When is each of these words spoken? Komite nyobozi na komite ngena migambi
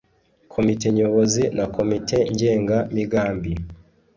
Komite 0.53 0.87
nyobozi 0.97 1.43
na 1.57 1.65
komite 1.75 2.17
ngena 2.33 2.77
migambi 2.95 3.51